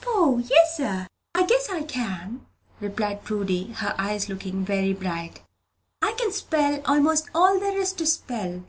[0.00, 0.38] "Poh!
[0.38, 2.44] yes, sir, I guess I can,"
[2.80, 5.42] replied Prudy, her eyes looking very bright,
[6.02, 8.64] "I can spell 'most all there is to spell."